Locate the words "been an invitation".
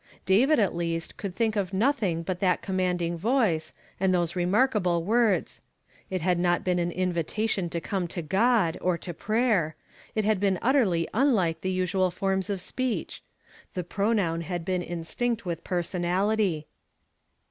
6.63-7.69